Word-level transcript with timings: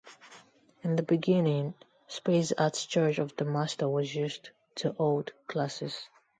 In 0.81 0.95
the 0.95 1.03
beginning, 1.03 1.75
space 2.07 2.51
at 2.57 2.73
Church 2.73 3.19
of 3.19 3.35
the 3.35 3.45
Master 3.45 3.87
was 3.87 4.15
used 4.15 4.49
to 4.77 4.93
hold 4.93 5.31
classes. 5.45 6.09